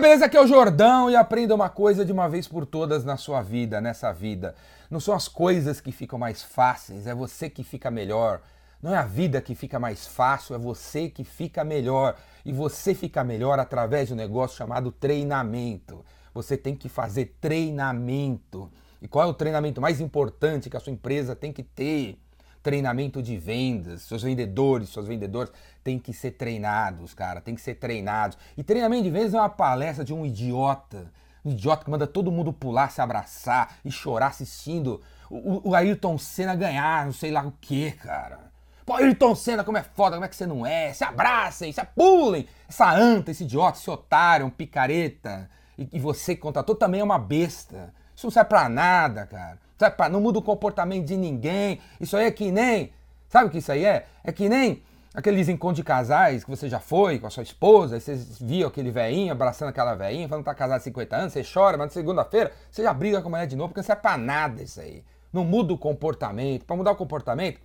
beleza? 0.00 0.24
Aqui 0.24 0.36
é 0.36 0.40
o 0.40 0.46
Jordão 0.46 1.10
e 1.10 1.16
aprenda 1.16 1.54
uma 1.54 1.68
coisa 1.68 2.04
de 2.04 2.10
uma 2.12 2.26
vez 2.26 2.48
por 2.48 2.64
todas 2.64 3.04
na 3.04 3.18
sua 3.18 3.42
vida, 3.42 3.80
nessa 3.80 4.10
vida. 4.12 4.54
Não 4.90 4.98
são 4.98 5.14
as 5.14 5.28
coisas 5.28 5.80
que 5.80 5.92
ficam 5.92 6.18
mais 6.18 6.42
fáceis, 6.42 7.06
é 7.06 7.14
você 7.14 7.50
que 7.50 7.62
fica 7.62 7.90
melhor. 7.90 8.40
Não 8.82 8.94
é 8.94 8.98
a 8.98 9.04
vida 9.04 9.42
que 9.42 9.54
fica 9.54 9.78
mais 9.78 10.06
fácil, 10.06 10.54
é 10.54 10.58
você 10.58 11.10
que 11.10 11.22
fica 11.22 11.62
melhor. 11.62 12.16
E 12.46 12.52
você 12.52 12.94
fica 12.94 13.22
melhor 13.22 13.58
através 13.58 14.08
de 14.08 14.14
um 14.14 14.16
negócio 14.16 14.56
chamado 14.56 14.90
treinamento. 14.90 16.02
Você 16.32 16.56
tem 16.56 16.74
que 16.74 16.88
fazer 16.88 17.36
treinamento. 17.38 18.70
E 19.02 19.06
qual 19.06 19.26
é 19.26 19.30
o 19.30 19.34
treinamento 19.34 19.82
mais 19.82 20.00
importante 20.00 20.70
que 20.70 20.76
a 20.78 20.80
sua 20.80 20.94
empresa 20.94 21.36
tem 21.36 21.52
que 21.52 21.62
ter? 21.62 22.18
Treinamento 22.62 23.22
de 23.22 23.36
vendas. 23.36 24.02
Seus 24.02 24.22
vendedores, 24.22 24.88
suas 24.88 25.06
vendedoras 25.06 25.52
têm 25.82 25.98
que 25.98 26.12
ser 26.12 26.32
treinados, 26.32 27.14
cara, 27.14 27.40
tem 27.40 27.54
que 27.54 27.60
ser 27.60 27.74
treinados. 27.74 28.38
E 28.56 28.62
treinamento 28.62 29.04
de 29.04 29.10
vendas 29.10 29.34
é 29.34 29.38
uma 29.38 29.48
palestra 29.48 30.04
de 30.04 30.12
um 30.14 30.24
idiota. 30.24 31.10
Um 31.44 31.52
idiota 31.52 31.84
que 31.84 31.90
manda 31.90 32.06
todo 32.06 32.30
mundo 32.30 32.52
pular, 32.52 32.90
se 32.90 33.00
abraçar 33.00 33.76
e 33.84 33.90
chorar 33.90 34.28
assistindo 34.28 35.00
o, 35.30 35.70
o 35.70 35.74
Ayrton 35.74 36.18
Senna 36.18 36.54
ganhar, 36.54 37.06
não 37.06 37.12
sei 37.12 37.30
lá 37.30 37.42
o 37.42 37.52
que, 37.60 37.92
cara. 37.92 38.50
Pô, 38.84 38.94
Ayrton 38.94 39.34
Senna, 39.34 39.62
como 39.62 39.78
é 39.78 39.82
foda, 39.82 40.16
como 40.16 40.24
é 40.24 40.28
que 40.28 40.34
você 40.34 40.46
não 40.46 40.66
é? 40.66 40.92
Se 40.92 41.04
abracem, 41.04 41.72
se 41.72 41.82
pulem. 41.94 42.46
Essa 42.68 42.90
anta, 42.92 43.30
esse 43.30 43.44
idiota, 43.44 43.78
esse 43.78 43.88
otário, 43.88 44.44
um 44.44 44.50
picareta. 44.50 45.48
E, 45.78 45.88
e 45.92 46.00
você 46.00 46.34
que 46.34 46.40
contratou 46.40 46.74
também 46.74 47.00
é 47.00 47.04
uma 47.04 47.18
besta. 47.18 47.94
Isso 48.20 48.26
não 48.26 48.30
serve 48.30 48.50
pra 48.50 48.68
nada, 48.68 49.24
cara. 49.24 49.58
Sabe, 49.78 49.96
não 50.10 50.20
muda 50.20 50.38
o 50.38 50.42
comportamento 50.42 51.06
de 51.06 51.16
ninguém. 51.16 51.80
Isso 51.98 52.14
aí 52.18 52.26
é 52.26 52.30
que 52.30 52.52
nem. 52.52 52.92
Sabe 53.30 53.46
o 53.46 53.50
que 53.50 53.56
isso 53.56 53.72
aí 53.72 53.82
é? 53.82 54.04
É 54.22 54.30
que 54.30 54.46
nem 54.46 54.82
aqueles 55.14 55.48
encontros 55.48 55.76
de 55.76 55.82
casais 55.82 56.44
que 56.44 56.50
você 56.50 56.68
já 56.68 56.78
foi 56.78 57.18
com 57.18 57.26
a 57.26 57.30
sua 57.30 57.42
esposa, 57.42 57.96
e 57.96 58.00
você 58.00 58.14
viu 58.38 58.68
aquele 58.68 58.90
velhinho 58.90 59.32
abraçando 59.32 59.70
aquela 59.70 59.94
velhinha, 59.94 60.28
falando 60.28 60.44
que 60.44 60.50
tá 60.50 60.54
casado 60.54 60.76
há 60.76 60.80
50 60.80 61.16
anos, 61.16 61.32
você 61.32 61.42
chora, 61.42 61.78
mas 61.78 61.86
na 61.86 61.92
segunda-feira 61.94 62.52
você 62.70 62.82
já 62.82 62.92
briga 62.92 63.22
com 63.22 63.28
a 63.28 63.30
mulher 63.30 63.46
de 63.46 63.56
novo, 63.56 63.70
porque 63.70 63.80
não 63.80 63.86
serve 63.86 64.02
pra 64.02 64.18
nada 64.18 64.62
isso 64.62 64.78
aí. 64.82 65.02
Não 65.32 65.42
muda 65.42 65.72
o 65.72 65.78
comportamento. 65.78 66.66
Para 66.66 66.76
mudar 66.76 66.90
o 66.90 66.96
comportamento, 66.96 67.58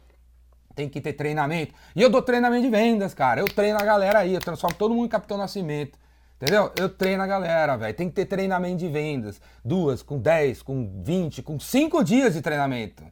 tem 0.73 0.87
que 0.87 1.01
ter 1.01 1.11
treinamento. 1.11 1.73
E 1.93 2.01
eu 2.01 2.09
dou 2.09 2.21
treinamento 2.21 2.63
de 2.63 2.69
vendas, 2.69 3.13
cara. 3.13 3.41
Eu 3.41 3.45
treino 3.45 3.77
a 3.77 3.83
galera 3.83 4.19
aí, 4.19 4.33
eu 4.33 4.39
transformo 4.39 4.77
todo 4.77 4.93
mundo 4.93 5.07
em 5.07 5.09
Capitão 5.09 5.37
Nascimento. 5.37 5.99
Entendeu? 6.45 6.71
Eu 6.77 6.87
treino 6.87 7.23
a 7.23 7.25
galera, 7.25 7.75
velho. 7.75 7.95
Tem 7.95 8.07
que 8.07 8.13
ter 8.13 8.25
treinamento 8.25 8.77
de 8.77 8.87
vendas. 8.87 9.41
Duas, 9.63 10.03
com 10.03 10.19
10, 10.19 10.61
com 10.61 11.01
20, 11.01 11.41
com 11.41 11.59
5 11.59 12.03
dias 12.03 12.35
de 12.35 12.41
treinamento. 12.43 13.03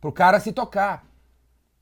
Pro 0.00 0.10
cara 0.10 0.40
se 0.40 0.50
tocar. 0.50 1.04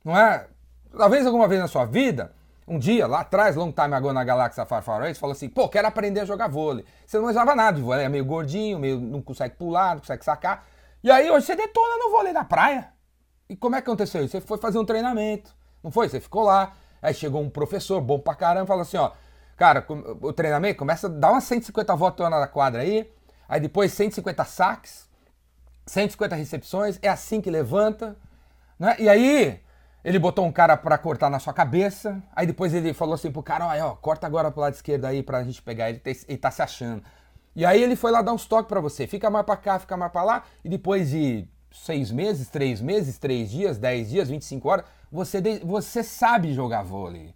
Não 0.04 0.14
é? 0.14 0.46
Talvez 0.94 1.24
alguma 1.24 1.48
vez 1.48 1.62
na 1.62 1.66
sua 1.66 1.86
vida, 1.86 2.34
um 2.66 2.78
dia, 2.78 3.06
lá 3.06 3.20
atrás, 3.20 3.56
long 3.56 3.72
time 3.72 3.94
ago 3.94 4.12
na 4.12 4.22
Galáxia 4.22 4.66
Far 4.66 4.82
Far 4.82 5.00
você 5.00 5.14
falou 5.14 5.32
assim, 5.32 5.48
pô, 5.48 5.66
quero 5.66 5.88
aprender 5.88 6.20
a 6.20 6.24
jogar 6.26 6.46
vôlei. 6.46 6.84
Você 7.06 7.16
não 7.16 7.24
manjava 7.24 7.54
nada 7.54 7.78
de 7.78 7.82
vôlei, 7.82 8.04
é 8.04 8.08
meio 8.10 8.26
gordinho, 8.26 8.78
meio 8.78 9.00
não 9.00 9.22
consegue 9.22 9.56
pular, 9.56 9.94
não 9.94 10.00
consegue 10.00 10.22
sacar. 10.22 10.66
E 11.02 11.10
aí 11.10 11.30
hoje 11.30 11.46
você 11.46 11.56
detona 11.56 12.04
no 12.04 12.10
vôlei 12.10 12.34
na 12.34 12.44
praia. 12.44 12.92
E 13.48 13.56
como 13.56 13.76
é 13.76 13.80
que 13.80 13.88
aconteceu 13.88 14.22
isso? 14.22 14.32
Você 14.32 14.42
foi 14.42 14.58
fazer 14.58 14.78
um 14.78 14.84
treinamento, 14.84 15.56
não 15.82 15.90
foi? 15.90 16.06
Você 16.06 16.20
ficou 16.20 16.42
lá, 16.42 16.74
aí 17.00 17.14
chegou 17.14 17.40
um 17.40 17.48
professor 17.48 17.98
bom 18.02 18.18
pra 18.18 18.34
caramba 18.34 18.64
e 18.64 18.68
falou 18.68 18.82
assim, 18.82 18.98
ó, 18.98 19.12
Cara, 19.58 19.84
o 20.22 20.32
treinamento 20.32 20.78
começa 20.78 21.08
a 21.08 21.10
dar 21.10 21.32
umas 21.32 21.42
150 21.42 21.96
voltas 21.96 22.30
na 22.30 22.46
quadra 22.46 22.82
aí, 22.82 23.10
aí 23.48 23.60
depois 23.60 23.92
150 23.92 24.44
saques, 24.44 25.08
150 25.84 26.36
recepções, 26.36 26.96
é 27.02 27.08
assim 27.08 27.40
que 27.40 27.50
levanta, 27.50 28.16
né? 28.78 28.94
E 29.00 29.08
aí 29.08 29.60
ele 30.04 30.16
botou 30.16 30.46
um 30.46 30.52
cara 30.52 30.76
para 30.76 30.96
cortar 30.96 31.28
na 31.28 31.40
sua 31.40 31.52
cabeça, 31.52 32.22
aí 32.36 32.46
depois 32.46 32.72
ele 32.72 32.94
falou 32.94 33.16
assim 33.16 33.32
pro 33.32 33.42
cara, 33.42 33.66
ó, 33.66 33.90
ó 33.90 33.96
corta 33.96 34.28
agora 34.28 34.48
pro 34.48 34.60
lado 34.60 34.74
esquerdo 34.74 35.06
aí 35.06 35.24
pra 35.24 35.42
gente 35.42 35.60
pegar, 35.60 35.90
ele, 35.90 36.00
ele 36.06 36.38
tá 36.38 36.52
se 36.52 36.62
achando. 36.62 37.02
E 37.56 37.66
aí 37.66 37.82
ele 37.82 37.96
foi 37.96 38.12
lá 38.12 38.22
dar 38.22 38.32
uns 38.32 38.46
toques 38.46 38.68
para 38.68 38.80
você, 38.80 39.08
fica 39.08 39.28
mais 39.28 39.44
para 39.44 39.56
cá, 39.56 39.80
fica 39.80 39.96
mais 39.96 40.12
para 40.12 40.22
lá, 40.22 40.44
e 40.64 40.68
depois 40.68 41.10
de 41.10 41.48
seis 41.72 42.12
meses, 42.12 42.48
três 42.48 42.80
meses, 42.80 43.18
três 43.18 43.50
dias, 43.50 43.76
dez 43.76 44.08
dias, 44.08 44.28
25 44.28 44.68
horas, 44.68 44.84
você, 45.10 45.40
você 45.64 46.04
sabe 46.04 46.54
jogar 46.54 46.84
vôlei. 46.84 47.34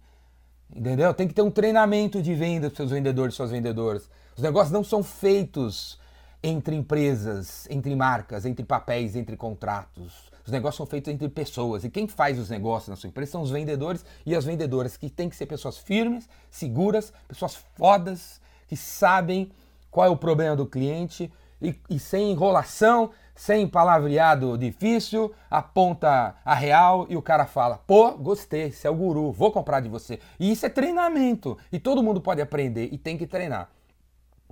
Entendeu? 0.75 1.13
Tem 1.13 1.27
que 1.27 1.33
ter 1.33 1.41
um 1.41 1.51
treinamento 1.51 2.21
de 2.21 2.33
venda 2.33 2.69
para 2.69 2.77
seus 2.77 2.91
vendedores 2.91 3.35
e 3.35 3.37
suas 3.37 3.51
vendedoras. 3.51 4.09
Os 4.35 4.41
negócios 4.41 4.71
não 4.71 4.83
são 4.83 5.03
feitos 5.03 5.99
entre 6.41 6.75
empresas, 6.75 7.67
entre 7.69 7.95
marcas, 7.95 8.45
entre 8.45 8.65
papéis, 8.65 9.15
entre 9.15 9.37
contratos. 9.37 10.31
Os 10.45 10.51
negócios 10.51 10.77
são 10.77 10.85
feitos 10.85 11.13
entre 11.13 11.29
pessoas. 11.29 11.83
E 11.83 11.89
quem 11.89 12.07
faz 12.07 12.37
os 12.37 12.49
negócios 12.49 12.89
na 12.89 12.95
sua 12.95 13.07
empresa 13.07 13.31
são 13.31 13.41
os 13.41 13.51
vendedores 13.51 14.03
e 14.25 14.35
as 14.35 14.43
vendedoras, 14.43 14.97
que 14.97 15.09
têm 15.09 15.29
que 15.29 15.35
ser 15.35 15.45
pessoas 15.45 15.77
firmes, 15.77 16.27
seguras, 16.51 17.13
pessoas 17.27 17.55
fodas, 17.75 18.41
que 18.67 18.75
sabem 18.75 19.51
qual 19.89 20.07
é 20.07 20.09
o 20.09 20.17
problema 20.17 20.55
do 20.55 20.65
cliente 20.65 21.31
e, 21.61 21.75
e 21.89 21.97
sem 21.99 22.31
enrolação, 22.31 23.11
sem 23.35 23.67
palavreado 23.67 24.57
difícil, 24.57 25.33
aponta 25.49 26.35
a 26.45 26.53
real 26.53 27.05
e 27.09 27.15
o 27.15 27.21
cara 27.21 27.45
fala: 27.45 27.77
pô, 27.77 28.11
gostei, 28.11 28.71
você 28.71 28.87
é 28.87 28.89
o 28.89 28.95
guru, 28.95 29.31
vou 29.31 29.51
comprar 29.51 29.79
de 29.79 29.89
você. 29.89 30.19
E 30.39 30.51
isso 30.51 30.65
é 30.65 30.69
treinamento. 30.69 31.57
E 31.71 31.79
todo 31.79 32.03
mundo 32.03 32.21
pode 32.21 32.41
aprender 32.41 32.89
e 32.91 32.97
tem 32.97 33.17
que 33.17 33.27
treinar. 33.27 33.69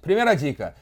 Primeira 0.02 0.36
dica. 0.36 0.74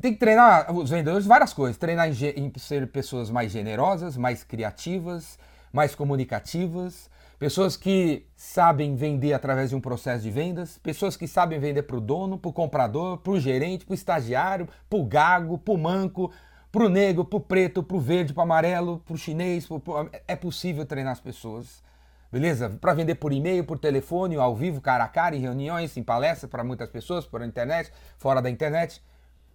Tem 0.00 0.12
que 0.12 0.18
treinar 0.18 0.74
os 0.74 0.90
vendedores 0.90 1.26
várias 1.26 1.52
coisas. 1.52 1.76
Treinar 1.76 2.08
em, 2.08 2.14
em 2.36 2.52
ser 2.58 2.86
pessoas 2.90 3.30
mais 3.30 3.52
generosas, 3.52 4.16
mais 4.16 4.42
criativas, 4.42 5.38
mais 5.72 5.94
comunicativas, 5.94 7.10
pessoas 7.38 7.76
que 7.76 8.26
sabem 8.36 8.94
vender 8.96 9.32
através 9.32 9.70
de 9.70 9.76
um 9.76 9.80
processo 9.80 10.22
de 10.22 10.30
vendas, 10.30 10.78
pessoas 10.78 11.16
que 11.16 11.26
sabem 11.26 11.58
vender 11.58 11.82
para 11.82 11.96
o 11.96 12.00
dono, 12.00 12.38
para 12.38 12.48
o 12.48 12.52
comprador, 12.52 13.18
para 13.18 13.32
o 13.32 13.40
gerente, 13.40 13.84
para 13.84 13.92
o 13.92 13.94
estagiário, 13.94 14.68
para 14.88 14.98
o 14.98 15.04
gago, 15.04 15.58
para 15.58 15.74
o 15.74 15.78
manco, 15.78 16.30
para 16.74 16.86
o 16.86 16.88
negro, 16.88 17.24
para 17.24 17.36
o 17.36 17.40
preto, 17.40 17.84
para 17.84 17.96
o 17.96 18.00
verde, 18.00 18.34
para 18.34 18.40
o 18.40 18.42
amarelo, 18.42 19.00
para 19.06 19.14
o 19.14 19.16
chinês. 19.16 19.64
Pro, 19.64 19.78
pro... 19.78 20.10
É 20.26 20.34
possível 20.34 20.84
treinar 20.84 21.12
as 21.12 21.20
pessoas. 21.20 21.84
Beleza? 22.32 22.68
Para 22.68 22.92
vender 22.94 23.14
por 23.14 23.32
e-mail, 23.32 23.62
por 23.62 23.78
telefone, 23.78 24.34
ao 24.34 24.56
vivo, 24.56 24.80
cara 24.80 25.04
a 25.04 25.08
cara, 25.08 25.36
em 25.36 25.38
reuniões, 25.38 25.96
em 25.96 26.02
palestras 26.02 26.50
para 26.50 26.64
muitas 26.64 26.88
pessoas, 26.90 27.24
por 27.24 27.42
internet, 27.42 27.92
fora 28.18 28.42
da 28.42 28.50
internet. 28.50 29.00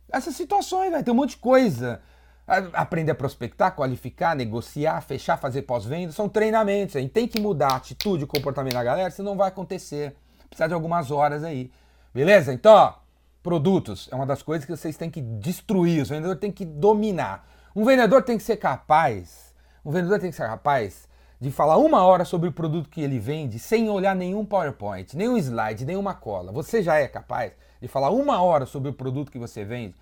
Essas 0.10 0.34
situações, 0.34 0.92
velho, 0.92 1.04
tem 1.04 1.14
um 1.14 1.18
monte 1.18 1.32
de 1.32 1.38
coisa. 1.38 2.00
Aprender 2.48 3.12
a 3.12 3.16
prospectar, 3.16 3.76
qualificar, 3.76 4.34
negociar, 4.34 5.02
fechar, 5.02 5.36
fazer 5.36 5.64
pós-venda, 5.64 6.14
são 6.14 6.30
treinamentos. 6.30 6.96
A 6.96 7.02
gente 7.02 7.12
tem 7.12 7.28
que 7.28 7.38
mudar 7.38 7.74
a 7.74 7.76
atitude, 7.76 8.24
o 8.24 8.28
comportamento 8.28 8.76
da 8.76 8.84
galera, 8.84 9.12
senão 9.12 9.32
não 9.32 9.38
vai 9.38 9.50
acontecer. 9.50 10.16
Precisa 10.48 10.70
de 10.70 10.74
algumas 10.74 11.12
horas 11.12 11.44
aí. 11.44 11.70
Beleza? 12.14 12.54
Então, 12.54 12.74
ó, 12.74 12.94
Produtos 13.42 14.10
é 14.12 14.16
uma 14.16 14.26
das 14.26 14.42
coisas 14.42 14.66
que 14.66 14.76
vocês 14.76 14.98
têm 14.98 15.10
que 15.10 15.22
destruir, 15.22 16.02
o 16.02 16.06
vendedor 16.06 16.36
tem 16.36 16.52
que 16.52 16.66
dominar. 16.66 17.48
Um 17.76 17.86
vendedor 17.86 18.22
tem 18.22 18.38
que 18.38 18.44
ser 18.44 18.58
capaz, 18.58 19.54
um 19.86 19.92
vendedor 19.92 20.20
tem 20.20 20.30
que 20.30 20.36
ser 20.36 20.48
capaz 20.48 21.08
de 21.40 21.50
falar 21.50 21.78
uma 21.78 22.04
hora 22.06 22.26
sobre 22.26 22.50
o 22.50 22.52
produto 22.52 22.90
que 22.90 23.02
ele 23.02 23.18
vende 23.18 23.58
sem 23.58 23.90
olhar 23.90 24.14
nenhum 24.14 24.46
PowerPoint, 24.46 25.16
nenhum 25.16 25.38
slide, 25.38 25.86
nenhuma 25.86 26.14
cola. 26.14 26.52
Você 26.52 26.84
já 26.84 26.96
é 26.96 27.08
capaz 27.08 27.54
de 27.82 27.88
falar 27.88 28.10
uma 28.10 28.42
hora 28.42 28.66
sobre 28.66 28.90
o 28.90 28.94
produto 28.94 29.32
que 29.32 29.40
você 29.40 29.64
vende 29.64 29.96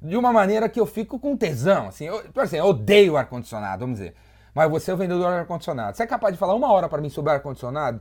de 0.00 0.16
uma 0.16 0.32
maneira 0.32 0.68
que 0.68 0.78
eu 0.78 0.86
fico 0.86 1.18
com 1.18 1.36
tesão. 1.36 1.88
Assim, 1.88 2.04
eu, 2.04 2.22
assim, 2.36 2.56
eu 2.56 2.66
odeio 2.66 3.16
ar-condicionado, 3.16 3.80
vamos 3.80 3.98
dizer. 3.98 4.14
Mas 4.54 4.70
você 4.70 4.92
é 4.92 4.94
o 4.94 4.96
vendedor 4.96 5.32
de 5.32 5.38
ar-condicionado. 5.38 5.96
Você 5.96 6.04
é 6.04 6.06
capaz 6.06 6.32
de 6.32 6.38
falar 6.38 6.54
uma 6.54 6.70
hora 6.70 6.88
para 6.88 7.02
mim 7.02 7.08
sobre 7.08 7.32
ar-condicionado 7.32 8.00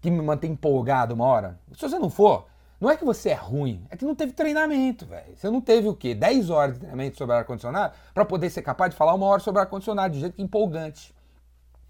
que 0.00 0.10
me 0.10 0.20
mantém 0.20 0.50
empolgado 0.50 1.14
uma 1.14 1.26
hora? 1.26 1.60
Se 1.76 1.88
você 1.88 1.96
não 1.96 2.10
for, 2.10 2.46
não 2.82 2.90
é 2.90 2.96
que 2.96 3.04
você 3.04 3.28
é 3.28 3.34
ruim, 3.34 3.86
é 3.90 3.96
que 3.96 4.04
não 4.04 4.12
teve 4.12 4.32
treinamento, 4.32 5.06
velho. 5.06 5.36
Você 5.36 5.48
não 5.48 5.60
teve 5.60 5.86
o 5.86 5.94
quê? 5.94 6.16
10 6.16 6.50
horas 6.50 6.74
de 6.74 6.80
treinamento 6.80 7.16
sobre 7.16 7.36
ar-condicionado 7.36 7.94
para 8.12 8.24
poder 8.24 8.50
ser 8.50 8.62
capaz 8.62 8.90
de 8.90 8.96
falar 8.96 9.14
uma 9.14 9.24
hora 9.26 9.40
sobre 9.40 9.60
ar-condicionado 9.60 10.14
de 10.14 10.18
jeito 10.18 10.42
empolgante. 10.42 11.14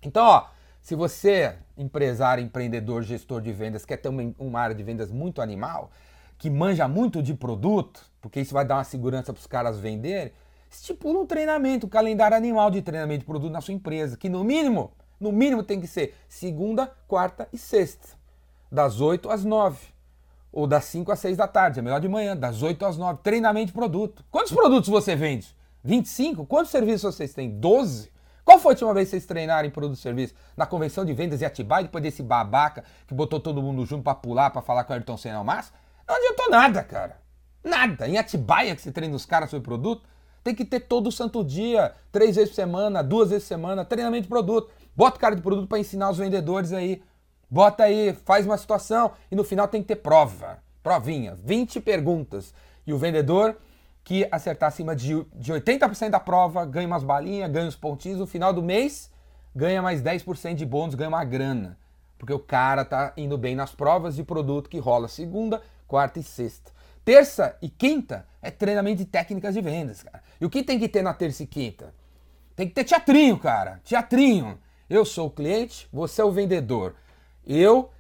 Então, 0.03 0.23
ó, 0.23 0.49
se 0.83 0.95
você, 0.95 1.57
empresário, 1.79 2.45
empreendedor, 2.45 3.03
gestor 3.05 3.41
de 3.41 3.51
vendas, 3.55 3.87
quer 3.87 3.97
ter 3.97 4.11
uma, 4.11 4.35
uma 4.39 4.61
área 4.61 4.75
de 4.75 4.83
vendas 4.83 5.11
muito 5.11 5.41
animal, 5.41 5.91
que 6.37 6.51
manja 6.51 6.87
muito 6.87 7.23
de 7.23 7.33
produto, 7.33 8.05
porque 8.21 8.43
isso 8.43 8.53
vai 8.53 8.67
dar 8.67 8.75
uma 8.75 8.85
segurança 8.85 9.33
para 9.33 9.41
os 9.41 9.47
caras 9.47 9.79
venderem, 9.79 10.31
estipula 10.71 11.21
um 11.21 11.27
treinamento, 11.27 11.87
um 11.87 11.89
calendário 11.89 12.37
animal 12.37 12.71
de 12.71 12.83
treinamento 12.83 13.21
de 13.21 13.27
produto 13.27 13.51
na 13.51 13.63
sua 13.63 13.73
empresa, 13.73 14.15
que 14.15 14.29
no 14.29 14.45
mínimo, 14.45 14.93
no 15.19 15.33
mínimo 15.33 15.63
tem 15.63 15.81
que 15.81 15.87
ser 15.87 16.15
segunda, 16.29 16.93
quarta 17.09 17.49
e 17.51 17.57
sexta, 17.57 18.09
das 18.71 19.01
8 19.01 19.31
às 19.31 19.43
9 19.43 19.93
ou 20.53 20.67
das 20.67 20.85
5 20.85 21.11
às 21.11 21.19
6 21.19 21.37
da 21.39 21.49
tarde, 21.49 21.79
é 21.79 21.83
melhor 21.83 22.01
de 22.01 22.09
manhã, 22.09 22.37
das 22.37 22.63
8 22.63 22.85
às 22.85 22.99
9. 22.99 23.21
Treinamento 23.23 23.69
de 23.69 23.73
produto. 23.73 24.23
Quantos 24.31 24.53
produtos 24.53 24.91
você 24.91 25.17
vende? 25.17 25.57
25? 25.83 26.45
Quantos 26.45 26.71
serviços 26.71 27.15
vocês 27.15 27.33
têm? 27.33 27.59
12? 27.59 28.13
Qual 28.45 28.59
foi 28.59 28.73
a 28.73 28.75
última 28.75 28.93
vez 28.93 29.07
que 29.07 29.13
vocês 29.13 29.25
treinaram 29.25 29.67
em 29.67 29.71
produto 29.71 29.97
e 29.97 30.01
serviço? 30.01 30.35
Na 30.57 30.67
convenção 30.67 31.05
de 31.05 31.15
vendas 31.15 31.41
em 31.41 31.45
Atibaia, 31.45 31.85
depois 31.85 32.03
desse 32.03 32.23
babaca 32.23 32.85
que 33.07 33.15
botou 33.15 33.41
todo 33.41 33.63
mundo 33.63 33.87
junto 33.87 34.03
para 34.03 34.15
pular, 34.15 34.51
para 34.51 34.61
falar 34.61 34.85
com 34.85 34.93
o 34.93 34.95
Ayrton 34.95 35.17
Senna 35.17 35.39
ao 35.39 35.45
máximo? 35.45 35.77
Não 36.07 36.17
adiantou 36.17 36.51
nada, 36.51 36.83
cara. 36.83 37.17
Nada. 37.65 38.09
Em 38.09 38.19
Atibaia 38.19 38.75
que 38.75 38.83
você 38.83 38.93
treina 38.93 39.15
os 39.15 39.25
caras 39.25 39.49
sobre 39.49 39.65
produto, 39.65 40.03
tem 40.43 40.55
que 40.55 40.65
ter 40.65 40.81
todo 40.81 41.13
santo 41.13 41.45
dia, 41.45 41.95
três 42.11 42.35
vezes 42.35 42.51
por 42.51 42.57
semana, 42.57 43.03
duas 43.03 43.31
vezes 43.31 43.45
por 43.45 43.49
semana, 43.49 43.85
treinamento 43.85 44.25
de 44.25 44.29
produto. 44.29 44.71
Bota 44.95 45.17
o 45.17 45.21
cara 45.21 45.37
de 45.37 45.43
produto 45.43 45.69
para 45.69 45.79
ensinar 45.79 46.11
os 46.11 46.19
vendedores 46.19 46.73
aí 46.73 47.03
Bota 47.53 47.83
aí, 47.85 48.15
faz 48.25 48.47
uma 48.47 48.57
situação 48.57 49.13
e 49.31 49.37
no 49.37 49.45
final 49.45 49.69
tem 49.69 49.83
que 49.83 49.89
ter 49.89 49.97
prova. 49.97 50.63
Provinha, 50.83 51.35
20 51.45 51.83
perguntas. 51.83 52.55
E 52.87 52.95
o 52.95 52.97
vendedor 52.97 53.59
que 54.03 54.27
acertar 54.33 54.71
acima 54.71 54.97
de, 54.97 55.23
de 55.35 55.53
80% 55.53 56.09
da 56.09 56.19
prova 56.19 56.65
ganha 56.65 56.87
umas 56.87 57.05
balinhas, 57.05 57.51
ganha 57.51 57.69
os 57.69 57.77
pontinhos. 57.77 58.19
No 58.19 58.27
final 58.27 58.55
do 58.55 58.63
mês, 58.63 59.11
ganha 59.55 59.83
mais 59.83 60.01
10% 60.01 60.55
de 60.55 60.65
bônus, 60.65 60.95
ganha 60.95 61.11
uma 61.11 61.23
grana. 61.25 61.77
Porque 62.17 62.33
o 62.33 62.39
cara 62.39 62.87
tá 62.87 63.13
indo 63.19 63.37
bem 63.37 63.55
nas 63.55 63.75
provas 63.75 64.17
de 64.17 64.25
produto 64.25 64.71
que 64.71 64.79
rola 64.79 65.07
segunda, 65.07 65.61
quarta 65.87 66.19
e 66.19 66.23
sexta. 66.23 66.73
Terça 67.05 67.55
e 67.61 67.69
quinta 67.69 68.27
é 68.41 68.51
treinamento 68.51 68.97
de 68.97 69.05
técnicas 69.05 69.53
de 69.53 69.61
vendas, 69.61 70.03
cara. 70.03 70.25
E 70.41 70.47
o 70.47 70.49
que 70.49 70.63
tem 70.63 70.79
que 70.79 70.89
ter 70.89 71.03
na 71.03 71.13
terça 71.13 71.43
e 71.43 71.47
quinta? 71.47 71.93
Tem 72.57 72.67
que 72.67 72.73
ter 72.73 72.85
teatrinho, 72.85 73.37
cara. 73.37 73.79
Teatrinho. 73.85 74.59
Eu 74.89 75.05
sou 75.05 75.27
o 75.27 75.31
cliente, 75.31 75.87
você 75.93 76.23
é 76.23 76.25
o 76.25 76.33
vendedor. 76.33 76.95
Eu 77.45 77.91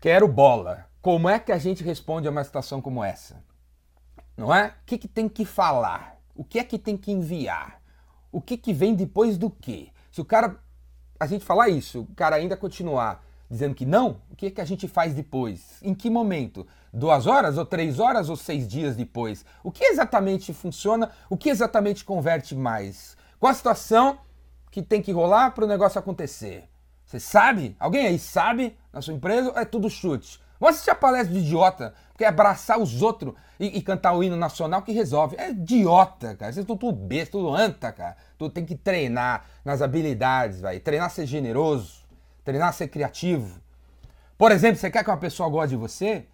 quero 0.00 0.26
bola. 0.26 0.86
Como 1.02 1.28
é 1.28 1.38
que 1.38 1.52
a 1.52 1.58
gente 1.58 1.84
responde 1.84 2.26
a 2.26 2.30
uma 2.30 2.42
situação 2.42 2.80
como 2.80 3.04
essa? 3.04 3.44
Não 4.36 4.54
é? 4.54 4.68
O 4.68 4.72
que, 4.86 4.96
que 4.98 5.08
tem 5.08 5.28
que 5.28 5.44
falar? 5.44 6.18
O 6.34 6.42
que 6.42 6.58
é 6.58 6.64
que 6.64 6.78
tem 6.78 6.96
que 6.96 7.12
enviar? 7.12 7.80
O 8.32 8.40
que, 8.40 8.56
que 8.56 8.72
vem 8.72 8.94
depois 8.94 9.36
do 9.36 9.50
quê? 9.50 9.88
Se 10.10 10.20
o 10.20 10.24
cara. 10.24 10.56
A 11.18 11.26
gente 11.26 11.44
falar 11.44 11.70
isso, 11.70 12.00
o 12.02 12.14
cara 12.14 12.36
ainda 12.36 12.56
continuar 12.58 13.24
dizendo 13.48 13.74
que 13.74 13.86
não, 13.86 14.20
o 14.30 14.36
que 14.36 14.46
é 14.46 14.50
que 14.50 14.60
a 14.60 14.66
gente 14.66 14.86
faz 14.86 15.14
depois? 15.14 15.78
Em 15.82 15.94
que 15.94 16.10
momento? 16.10 16.66
Duas 16.92 17.26
horas, 17.26 17.56
ou 17.56 17.64
três 17.64 17.98
horas, 17.98 18.28
ou 18.28 18.36
seis 18.36 18.68
dias 18.68 18.96
depois? 18.96 19.44
O 19.62 19.72
que 19.72 19.84
exatamente 19.84 20.52
funciona? 20.52 21.10
O 21.30 21.36
que 21.36 21.48
exatamente 21.48 22.04
converte 22.04 22.54
mais? 22.54 23.16
Qual 23.38 23.50
a 23.50 23.54
situação 23.54 24.18
que 24.70 24.82
tem 24.82 25.00
que 25.00 25.12
rolar 25.12 25.52
para 25.52 25.64
o 25.64 25.68
negócio 25.68 25.98
acontecer? 25.98 26.68
Você 27.16 27.20
sabe? 27.20 27.74
Alguém 27.80 28.06
aí 28.06 28.18
sabe 28.18 28.76
na 28.92 29.00
sua 29.00 29.14
empresa? 29.14 29.50
Ou 29.50 29.58
é 29.58 29.64
tudo 29.64 29.88
chute? 29.88 30.40
Vamos 30.60 30.76
assistir 30.76 30.90
a 30.90 30.94
palestra 30.94 31.32
de 31.32 31.40
idiota, 31.40 31.94
porque 32.12 32.24
é 32.24 32.28
abraçar 32.28 32.78
os 32.78 33.02
outros 33.02 33.34
e, 33.58 33.78
e, 33.78 33.82
cantar 33.82 34.12
o 34.14 34.22
hino 34.22 34.36
nacional 34.36 34.82
que 34.82 34.92
resolve. 34.92 35.36
É 35.38 35.50
idiota, 35.50 36.34
cara. 36.34 36.52
Vocês 36.52 36.64
estão 36.64 36.76
tudo 36.76 36.96
besta, 36.96 37.32
tudo 37.32 37.54
anta, 37.54 37.92
cara. 37.92 38.16
Tu 38.38 38.48
tem 38.50 38.64
que 38.64 38.74
treinar 38.74 39.44
nas 39.64 39.82
habilidades, 39.82 40.60
vai. 40.60 40.78
Treinar 40.78 41.10
ser 41.10 41.26
generoso, 41.26 42.04
treinar 42.44 42.72
ser 42.72 42.88
criativo. 42.88 43.60
Por 44.38 44.52
exemplo, 44.52 44.76
você 44.78 44.90
quer 44.90 45.04
que 45.04 45.10
uma 45.10 45.16
pessoa 45.16 45.48
goste 45.48 45.70
de 45.70 45.76
você? 45.76 46.26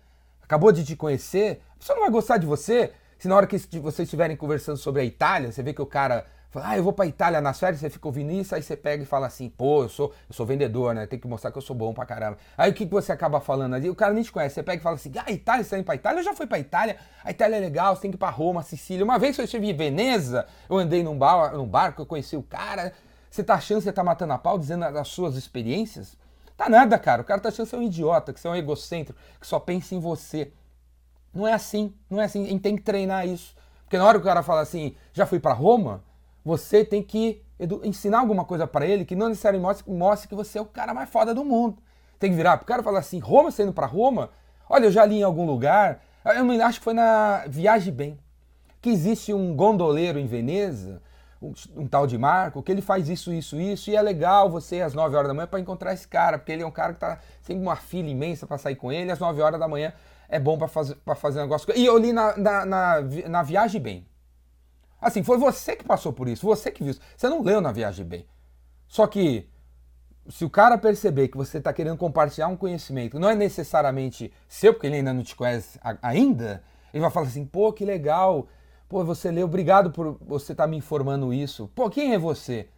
Acabou 0.43 0.73
de 0.73 0.85
te 0.85 0.95
conhecer? 0.95 1.63
A 1.77 1.79
pessoa 1.79 1.97
não 1.97 2.03
vai 2.05 2.13
gostar 2.13 2.37
de 2.37 2.47
você 2.47 2.93
se 3.23 3.29
na 3.29 3.37
hora 3.37 3.47
que 3.47 3.57
vocês 3.57 4.01
estiverem 4.01 4.37
conversando 4.37 4.77
sobre 4.77 5.01
a 5.01 5.05
Itália, 5.05 5.53
você 5.53 5.63
vê 5.63 5.73
que 5.73 5.81
o 5.81 5.87
cara 5.87 6.27
fala, 6.53 6.69
ah, 6.69 6.77
eu 6.77 6.85
vou 6.85 6.93
pra 6.93 7.07
Itália 7.07 7.41
nas 7.41 7.59
férias, 7.59 7.81
você 7.81 7.89
fica 7.89 8.07
ouvindo 8.07 8.31
isso, 8.31 8.55
aí 8.55 8.63
você 8.63 8.77
pega 8.77 9.03
e 9.03 9.07
fala 9.07 9.27
assim, 9.27 9.49
pô, 9.49 9.85
eu 9.85 9.89
sou, 9.89 10.13
eu 10.29 10.35
sou 10.35 10.45
vendedor, 10.45 10.95
né? 10.95 11.07
Tem 11.07 11.19
que 11.19 11.27
mostrar 11.27 11.51
que 11.51 11.57
eu 11.57 11.63
sou 11.63 11.75
bom 11.75 11.95
pra 11.95 12.05
caramba. 12.05 12.37
Aí 12.59 12.71
o 12.71 12.75
que, 12.75 12.85
que 12.85 12.93
você 12.93 13.11
acaba 13.11 13.41
falando 13.41 13.75
ali? 13.75 13.89
O 13.89 13.95
cara 13.95 14.13
nem 14.13 14.23
te 14.23 14.31
conhece. 14.31 14.55
Você 14.55 14.63
pega 14.63 14.79
e 14.79 14.83
fala 14.83 14.97
assim, 14.97 15.11
ah, 15.17 15.33
Itália, 15.33 15.65
você 15.65 15.71
tá 15.71 15.79
indo 15.79 15.85
pra 15.87 15.95
Itália? 15.95 16.21
Eu 16.21 16.25
já 16.25 16.35
fui 16.35 16.47
pra 16.47 16.59
Itália, 16.59 16.99
a 17.25 17.31
Itália 17.31 17.57
é 17.57 17.61
legal, 17.61 17.97
você 17.97 18.03
tem 18.03 18.11
que 18.11 18.17
ir 18.17 18.19
pra 18.19 18.29
Roma, 18.29 18.63
Sicília. 18.63 19.03
Uma 19.03 19.19
vez 19.19 19.39
eu 19.39 19.45
estive 19.45 19.71
em 19.71 19.75
Veneza, 19.75 20.47
eu 20.69 20.77
andei 20.77 21.03
num, 21.03 21.17
bar, 21.17 21.55
num 21.55 21.67
barco, 21.67 22.03
eu 22.03 22.07
conheci 22.07 22.37
o 22.37 22.43
cara. 22.43 22.93
Você 23.31 23.43
tá 23.43 23.55
achando 23.55 23.79
que 23.79 23.85
você 23.85 23.93
tá 23.93 24.05
matando 24.05 24.35
a 24.35 24.39
pau, 24.39 24.59
dizendo 24.59 24.85
as 24.85 25.09
suas 25.09 25.37
experiências? 25.37 26.19
Tá 26.55 26.69
nada, 26.69 26.99
cara. 26.99 27.23
O 27.23 27.25
cara 27.25 27.41
tá 27.41 27.49
achando 27.49 27.65
que 27.65 27.71
você 27.71 27.77
é 27.77 27.79
um 27.79 27.83
idiota, 27.83 28.31
que 28.31 28.39
você 28.39 28.47
é 28.47 28.51
um 28.51 28.57
egocêntrico, 28.57 29.19
que 29.41 29.47
só 29.47 29.59
pensa 29.59 29.95
em 29.95 29.99
você. 29.99 30.53
Não 31.33 31.49
é 31.49 31.55
assim, 31.55 31.95
não 32.11 32.21
é 32.21 32.25
assim. 32.27 32.45
A 32.45 32.49
gente 32.51 32.61
tem 32.61 32.77
que 32.77 32.83
treinar 32.83 33.27
isso. 33.27 33.57
Porque 33.85 33.97
na 33.97 34.05
hora 34.05 34.19
que 34.19 34.23
o 34.23 34.29
cara 34.29 34.43
fala 34.43 34.61
assim, 34.61 34.95
já 35.15 35.25
fui 35.25 35.41
para 35.41 35.55
Roma, 35.55 36.05
você 36.45 36.85
tem 36.85 37.03
que 37.03 37.43
ensinar 37.85 38.19
alguma 38.21 38.45
coisa 38.45 38.67
para 38.67 38.87
ele 38.87 39.05
que 39.05 39.15
não 39.15 39.29
necessariamente 39.29 39.89
mostre, 39.89 40.29
que 40.29 40.35
você 40.35 40.59
é 40.59 40.61
o 40.61 40.67
cara 40.67 40.93
mais 40.93 41.09
foda 41.09 41.35
do 41.35 41.45
mundo. 41.45 41.79
Tem 42.19 42.31
que 42.31 42.37
virar 42.37 42.57
pro 42.57 42.67
cara 42.67 42.81
e 42.81 42.85
falar 42.85 42.99
assim, 42.99 43.19
Roma, 43.19 43.51
você 43.51 43.63
indo 43.63 43.73
para 43.73 43.87
Roma? 43.87 44.31
Olha, 44.69 44.87
eu 44.87 44.91
já 44.91 45.05
li 45.05 45.17
em 45.17 45.23
algum 45.23 45.47
lugar, 45.47 46.03
eu 46.25 46.45
me 46.45 46.61
acho 46.61 46.79
que 46.79 46.85
foi 46.85 46.95
na 46.95 47.45
Viagem 47.49 47.93
Bem, 47.93 48.19
que 48.81 48.91
existe 48.91 49.33
um 49.33 49.55
gondoleiro 49.55 50.19
em 50.19 50.27
Veneza, 50.27 51.03
um, 51.41 51.53
um, 51.77 51.87
tal 51.87 52.07
de 52.07 52.17
Marco, 52.17 52.63
que 52.63 52.71
ele 52.71 52.81
faz 52.81 53.09
isso, 53.09 53.33
isso, 53.33 53.61
isso, 53.61 53.91
e 53.91 53.97
é 53.97 54.03
legal 54.03 54.49
você 54.49 54.81
às 54.81 54.95
9 54.95 55.15
horas 55.17 55.29
da 55.29 55.35
manhã 55.35 55.47
para 55.47 55.61
encontrar 55.61 55.93
esse 55.93 56.07
cara, 56.07 56.39
porque 56.39 56.53
ele 56.53 56.63
é 56.63 56.67
um 56.67 56.71
cara 56.71 56.95
que 56.95 57.01
tá 57.01 57.19
sempre 57.43 57.63
uma 57.63 57.77
fila 57.77 58.09
imensa 58.09 58.47
para 58.47 58.59
sair 58.59 58.77
com 58.77 58.93
ele, 58.93 59.11
às 59.11 59.19
9 59.19 59.43
horas 59.43 59.59
da 59.59 59.69
manhã 59.69 59.93
é 60.33 60.41
bom 60.41 60.57
para 60.57 60.69
pra 61.05 61.15
fazer 61.15 61.41
um 61.41 61.43
negócio. 61.43 61.71
E 61.77 61.85
eu 61.85 61.99
li 61.99 62.13
na, 62.13 62.37
na, 62.39 62.65
na, 62.65 63.01
na 63.29 63.43
Viagem 63.43 63.81
Bem. 63.81 64.07
Assim, 65.03 65.23
foi 65.23 65.37
você 65.37 65.77
que 65.77 65.85
passou 65.85 66.13
por 66.13 66.29
isso, 66.29 66.47
você 66.47 66.71
que 66.71 66.83
viu 66.83 66.93
isso. 66.93 67.01
Você 67.17 67.29
não 67.29 67.43
leu 67.43 67.61
na 67.61 67.73
Viagem 67.73 68.07
Bem. 68.07 68.27
Só 68.89 69.07
que, 69.07 69.49
se 70.29 70.45
o 70.45 70.51
cara 70.51 70.79
perceber 70.79 71.29
que 71.29 71.37
você 71.37 71.59
está 71.59 71.73
querendo 71.73 71.97
compartilhar 71.97 72.49
um 72.49 72.57
conhecimento, 72.57 73.19
não 73.19 73.29
é 73.29 73.35
necessariamente 73.35 74.33
seu, 74.49 74.73
porque 74.73 74.87
ele 74.87 74.97
ainda 74.97 75.13
não 75.13 75.23
te 75.23 75.35
conhece 75.35 75.79
ainda, 76.01 76.63
ele 76.95 77.01
vai 77.01 77.11
falar 77.11 77.27
assim, 77.27 77.45
pô, 77.45 77.73
que 77.73 77.85
legal, 77.85 78.47
pô, 78.89 79.05
você 79.05 79.31
leu, 79.31 79.47
obrigado 79.47 79.91
por 79.91 80.17
você 80.21 80.53
estar 80.53 80.65
tá 80.65 80.71
me 80.71 80.77
informando 80.77 81.35
isso. 81.35 81.69
Pô, 81.75 81.91
quem 81.91 82.15
é 82.15 82.19
você? 82.19 82.69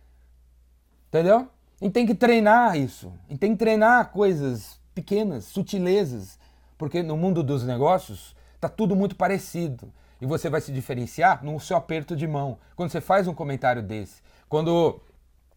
Entendeu? 1.09 1.49
A 1.81 1.85
gente 1.85 1.93
tem 1.93 2.07
que 2.07 2.15
treinar 2.15 2.77
isso. 2.77 3.13
A 3.29 3.31
gente 3.31 3.41
tem 3.41 3.53
que 3.53 3.59
treinar 3.59 4.11
coisas 4.11 4.81
pequenas, 4.95 5.45
sutilezas 5.45 6.39
porque 6.77 7.03
no 7.03 7.17
mundo 7.17 7.43
dos 7.43 7.65
negócios 7.65 8.35
está 8.55 8.69
tudo 8.69 8.97
muito 8.97 9.17
parecido. 9.17 9.93
E 10.21 10.27
você 10.27 10.49
vai 10.49 10.61
se 10.61 10.73
diferenciar 10.73 11.45
no 11.45 11.59
seu 11.61 11.77
aperto 11.77 12.17
de 12.17 12.27
mão. 12.27 12.59
Quando 12.77 12.91
você 12.91 13.01
faz 13.01 13.27
um 13.27 13.35
comentário 13.35 13.83
desse. 13.83 14.23
Quando 14.49 15.01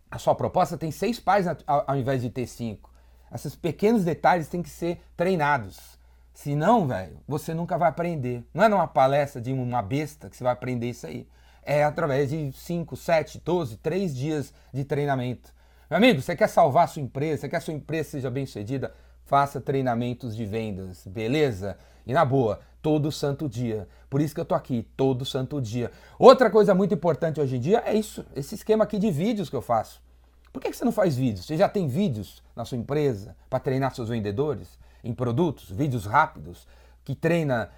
a 0.09 0.17
sua 0.17 0.35
proposta 0.35 0.77
tem 0.77 0.91
seis 0.91 1.19
páginas 1.19 1.57
ao 1.65 1.95
invés 1.97 2.21
de 2.21 2.29
ter 2.29 2.47
cinco. 2.47 2.91
Esses 3.33 3.55
pequenos 3.55 4.03
detalhes 4.03 4.47
têm 4.47 4.63
que 4.63 4.69
ser 4.69 5.01
treinados. 5.15 5.97
Senão, 6.33 6.87
velho, 6.87 7.17
você 7.27 7.53
nunca 7.53 7.77
vai 7.77 7.89
aprender. 7.89 8.43
Não 8.53 8.63
é 8.63 8.69
numa 8.69 8.87
palestra 8.87 9.41
de 9.41 9.51
uma 9.51 9.81
besta 9.81 10.29
que 10.29 10.37
você 10.37 10.43
vai 10.43 10.53
aprender 10.53 10.89
isso 10.89 11.07
aí. 11.07 11.27
É 11.63 11.83
através 11.83 12.29
de 12.29 12.51
5, 12.53 12.95
7, 12.95 13.41
12, 13.43 13.77
3 13.77 14.15
dias 14.15 14.53
de 14.71 14.85
treinamento. 14.85 15.53
Meu 15.89 15.97
amigo, 15.97 16.21
você 16.21 16.35
quer 16.35 16.47
salvar 16.47 16.85
a 16.85 16.87
sua 16.87 17.01
empresa, 17.01 17.41
você 17.41 17.47
quer 17.47 17.49
que 17.49 17.55
a 17.55 17.61
sua 17.61 17.73
empresa 17.73 18.11
seja 18.11 18.29
bem 18.29 18.45
sucedida? 18.45 18.93
Faça 19.27 19.59
treinamentos 19.59 20.35
de 20.35 20.45
vendas, 20.45 21.05
beleza? 21.05 21.77
E 22.05 22.13
na 22.13 22.23
boa, 22.23 22.61
todo 22.81 23.11
santo 23.11 23.47
dia. 23.49 23.85
Por 24.09 24.21
isso 24.21 24.33
que 24.33 24.39
eu 24.39 24.45
tô 24.45 24.55
aqui, 24.55 24.87
todo 24.95 25.25
santo 25.25 25.61
dia. 25.61 25.91
Outra 26.17 26.49
coisa 26.49 26.73
muito 26.73 26.93
importante 26.93 27.41
hoje 27.41 27.57
em 27.57 27.59
dia 27.59 27.83
é 27.85 27.93
isso, 27.93 28.25
esse 28.33 28.55
esquema 28.55 28.85
aqui 28.85 28.97
de 28.97 29.11
vídeos 29.11 29.49
que 29.49 29.55
eu 29.55 29.61
faço. 29.61 30.01
Por 30.53 30.61
que 30.61 30.71
você 30.71 30.85
não 30.85 30.93
faz 30.93 31.17
vídeos? 31.17 31.45
Você 31.45 31.57
já 31.57 31.67
tem 31.67 31.89
vídeos 31.89 32.41
na 32.55 32.63
sua 32.63 32.77
empresa 32.77 33.35
para 33.49 33.59
treinar 33.59 33.93
seus 33.93 34.07
vendedores 34.07 34.79
em 35.03 35.13
produtos, 35.13 35.69
vídeos 35.69 36.05
rápidos, 36.05 36.65
que 37.03 37.13
treina 37.13 37.69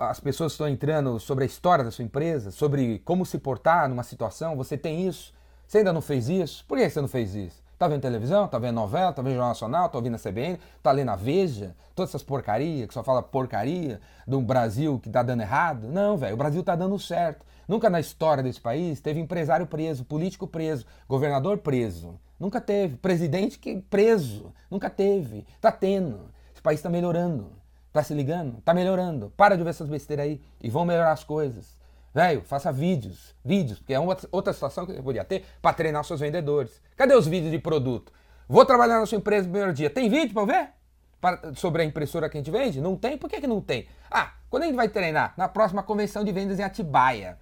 as 0.00 0.18
pessoas 0.18 0.52
que 0.52 0.54
estão 0.54 0.68
entrando 0.68 1.20
sobre 1.20 1.44
a 1.44 1.46
história 1.46 1.84
da 1.84 1.92
sua 1.92 2.04
empresa, 2.04 2.50
sobre 2.50 2.98
como 3.04 3.24
se 3.24 3.38
portar 3.38 3.88
numa 3.88 4.02
situação. 4.02 4.56
Você 4.56 4.76
tem 4.76 5.06
isso? 5.06 5.32
Você 5.68 5.78
ainda 5.78 5.92
não 5.92 6.02
fez 6.02 6.28
isso? 6.28 6.64
Por 6.66 6.76
que 6.76 6.90
você 6.90 7.00
não 7.00 7.08
fez 7.08 7.34
isso? 7.36 7.63
Tá 7.84 7.88
vendo 7.88 8.00
televisão? 8.00 8.48
Tá 8.48 8.58
vendo 8.58 8.76
novela? 8.76 9.12
Tá 9.12 9.20
vendo 9.20 9.34
Jornal 9.34 9.50
Nacional? 9.50 9.90
Tá 9.90 9.98
ouvindo 9.98 10.14
a 10.14 10.18
CBN? 10.18 10.58
Tá 10.82 10.90
lendo 10.90 11.10
a 11.10 11.16
Veja? 11.16 11.76
Todas 11.94 12.12
essas 12.12 12.22
porcarias 12.22 12.88
que 12.88 12.94
só 12.94 13.04
fala 13.04 13.22
porcaria 13.22 14.00
do 14.26 14.40
Brasil 14.40 14.98
que 14.98 15.10
tá 15.10 15.22
dando 15.22 15.42
errado? 15.42 15.86
Não, 15.88 16.16
velho, 16.16 16.32
o 16.32 16.36
Brasil 16.38 16.64
tá 16.64 16.74
dando 16.74 16.98
certo. 16.98 17.44
Nunca 17.68 17.90
na 17.90 18.00
história 18.00 18.42
desse 18.42 18.58
país 18.58 19.02
teve 19.02 19.20
empresário 19.20 19.66
preso, 19.66 20.02
político 20.02 20.46
preso, 20.46 20.86
governador 21.06 21.58
preso. 21.58 22.18
Nunca 22.40 22.58
teve. 22.58 22.96
Presidente 22.96 23.58
que 23.58 23.76
preso. 23.82 24.54
Nunca 24.70 24.88
teve. 24.88 25.46
Tá 25.60 25.70
tendo. 25.70 26.30
Esse 26.54 26.62
país 26.62 26.80
tá 26.80 26.88
melhorando. 26.88 27.52
Tá 27.92 28.02
se 28.02 28.14
ligando? 28.14 28.62
Tá 28.62 28.72
melhorando. 28.72 29.30
Para 29.36 29.58
de 29.58 29.62
ver 29.62 29.70
essas 29.70 29.90
besteiras 29.90 30.24
aí 30.24 30.40
e 30.62 30.70
vão 30.70 30.86
melhorar 30.86 31.12
as 31.12 31.22
coisas. 31.22 31.76
Velho, 32.14 32.42
faça 32.42 32.70
vídeos, 32.70 33.34
vídeos, 33.44 33.80
porque 33.80 33.92
é 33.92 33.98
uma 33.98 34.16
outra 34.30 34.52
situação 34.52 34.86
que 34.86 34.92
você 34.92 35.02
podia 35.02 35.24
ter 35.24 35.44
para 35.60 35.74
treinar 35.74 36.04
seus 36.04 36.20
vendedores. 36.20 36.80
Cadê 36.96 37.12
os 37.12 37.26
vídeos 37.26 37.50
de 37.50 37.58
produto? 37.58 38.12
Vou 38.48 38.64
trabalhar 38.64 39.00
na 39.00 39.06
sua 39.06 39.18
empresa 39.18 39.48
no 39.48 39.52
primeiro 39.52 39.74
dia. 39.74 39.90
Tem 39.90 40.08
vídeo 40.08 40.32
para 40.32 40.44
ver? 40.44 41.54
Sobre 41.56 41.82
a 41.82 41.84
impressora 41.84 42.28
que 42.28 42.38
a 42.38 42.40
gente 42.40 42.52
vende? 42.52 42.80
Não 42.80 42.96
tem? 42.96 43.18
Por 43.18 43.28
que, 43.28 43.40
que 43.40 43.48
não 43.48 43.60
tem? 43.60 43.88
Ah, 44.08 44.32
quando 44.48 44.62
a 44.62 44.66
gente 44.66 44.76
vai 44.76 44.88
treinar? 44.88 45.34
Na 45.36 45.48
próxima 45.48 45.82
convenção 45.82 46.22
de 46.22 46.30
vendas 46.30 46.60
em 46.60 46.62
Atibaia. 46.62 47.36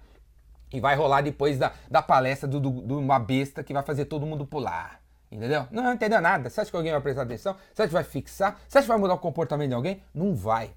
E 0.73 0.79
vai 0.79 0.95
rolar 0.95 1.21
depois 1.21 1.59
da, 1.59 1.73
da 1.91 2.01
palestra 2.01 2.49
de 2.49 2.59
do, 2.59 2.71
do, 2.71 2.81
do, 2.81 2.99
uma 2.99 3.19
besta 3.19 3.63
que 3.63 3.73
vai 3.73 3.83
fazer 3.83 4.05
todo 4.05 4.25
mundo 4.25 4.43
pular. 4.43 5.01
Entendeu? 5.31 5.67
Não, 5.69 5.83
não 5.83 5.93
entendeu 5.93 6.19
nada. 6.19 6.49
Você 6.49 6.61
acha 6.61 6.71
que 6.71 6.75
alguém 6.75 6.91
vai 6.91 7.01
prestar 7.01 7.21
atenção? 7.21 7.55
Você 7.71 7.83
acha 7.83 7.89
que 7.89 7.93
vai 7.93 8.03
fixar? 8.03 8.59
Você 8.67 8.79
acha 8.79 8.85
que 8.85 8.91
vai 8.91 8.97
mudar 8.97 9.13
o 9.13 9.19
comportamento 9.19 9.69
de 9.69 9.75
alguém? 9.75 10.01
Não 10.15 10.33
vai. 10.33 10.71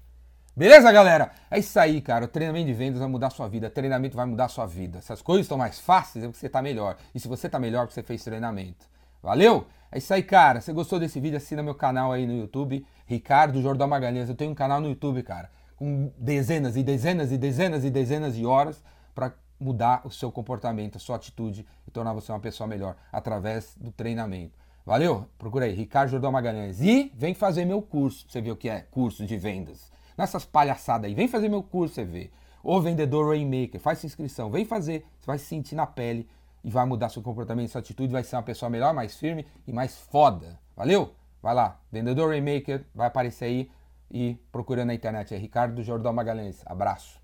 Beleza, 0.57 0.91
galera? 0.91 1.33
É 1.51 1.59
isso 1.59 1.79
aí, 1.79 2.01
cara. 2.01 2.25
O 2.25 2.27
treinamento 2.27 2.65
de 2.65 2.73
vendas 2.73 2.97
vai 2.97 3.07
mudar 3.07 3.27
a 3.27 3.29
sua 3.29 3.47
vida. 3.47 3.67
O 3.67 3.69
treinamento 3.69 4.17
vai 4.17 4.25
mudar 4.25 4.45
a 4.45 4.49
sua 4.49 4.65
vida. 4.65 4.99
Se 5.01 5.13
as 5.13 5.21
coisas 5.21 5.45
estão 5.45 5.55
mais 5.55 5.79
fáceis, 5.79 6.25
é 6.25 6.27
porque 6.27 6.39
você 6.39 6.47
está 6.47 6.63
melhor. 6.63 6.97
E 7.13 7.19
se 7.19 7.27
você 7.27 7.45
está 7.45 7.59
melhor, 7.59 7.83
é 7.83 7.85
porque 7.85 7.93
você 7.93 8.01
fez 8.01 8.23
treinamento. 8.23 8.89
Valeu? 9.21 9.67
É 9.91 9.99
isso 9.99 10.11
aí, 10.11 10.23
cara. 10.23 10.59
Se 10.59 10.73
gostou 10.73 10.99
desse 10.99 11.19
vídeo, 11.19 11.37
assina 11.37 11.61
meu 11.61 11.75
canal 11.75 12.11
aí 12.11 12.25
no 12.25 12.33
YouTube, 12.33 12.83
Ricardo 13.05 13.61
Jordão 13.61 13.87
Magalhães. 13.87 14.29
Eu 14.29 14.35
tenho 14.35 14.49
um 14.49 14.55
canal 14.55 14.81
no 14.81 14.89
YouTube, 14.89 15.21
cara, 15.21 15.51
com 15.75 16.11
dezenas 16.17 16.75
e 16.75 16.81
dezenas 16.81 17.31
e 17.31 17.37
dezenas 17.37 17.85
e 17.85 17.91
dezenas 17.91 18.35
de 18.35 18.43
horas 18.43 18.83
para 19.13 19.33
mudar 19.59 20.01
o 20.05 20.09
seu 20.09 20.31
comportamento, 20.31 20.95
a 20.95 20.99
sua 20.99 21.17
atitude 21.17 21.67
e 21.87 21.91
tornar 21.91 22.13
você 22.13 22.31
uma 22.31 22.39
pessoa 22.39 22.65
melhor 22.65 22.95
através 23.11 23.75
do 23.79 23.91
treinamento. 23.91 24.57
Valeu? 24.83 25.27
Procura 25.37 25.65
aí, 25.65 25.75
Ricardo 25.75 26.09
Jordão 26.09 26.31
Magalhães. 26.31 26.81
E 26.81 27.11
vem 27.15 27.35
fazer 27.35 27.63
meu 27.63 27.79
curso. 27.79 28.25
Você 28.27 28.41
viu 28.41 28.55
o 28.55 28.57
que 28.57 28.69
é 28.69 28.81
curso 28.81 29.23
de 29.23 29.37
vendas 29.37 29.95
nessas 30.17 30.45
palhaçadas 30.45 31.05
aí. 31.05 31.15
Vem 31.15 31.27
fazer 31.27 31.47
meu 31.47 31.61
curso, 31.61 31.95
você 31.95 32.03
vê. 32.03 32.31
Ô 32.63 32.81
vendedor 32.81 33.29
Rainmaker, 33.29 33.79
faz 33.79 33.99
sua 33.99 34.07
inscrição, 34.07 34.49
vem 34.49 34.65
fazer, 34.65 35.05
você 35.19 35.27
vai 35.27 35.37
se 35.37 35.45
sentir 35.45 35.75
na 35.75 35.85
pele 35.85 36.27
e 36.63 36.69
vai 36.69 36.85
mudar 36.85 37.09
seu 37.09 37.21
comportamento, 37.21 37.69
sua 37.69 37.79
atitude, 37.79 38.11
vai 38.11 38.23
ser 38.23 38.35
uma 38.35 38.43
pessoa 38.43 38.69
melhor, 38.69 38.93
mais 38.93 39.15
firme 39.15 39.45
e 39.65 39.71
mais 39.71 39.95
foda. 39.95 40.59
Valeu? 40.75 41.13
Vai 41.41 41.53
lá, 41.53 41.79
vendedor 41.91 42.29
Rainmaker, 42.29 42.83
vai 42.93 43.07
aparecer 43.07 43.45
aí 43.45 43.71
e 44.11 44.35
procurando 44.51 44.87
na 44.87 44.93
internet. 44.93 45.33
É 45.33 45.37
Ricardo 45.37 45.83
Jordão 45.83 46.11
Magalhães. 46.11 46.61
Abraço. 46.65 47.21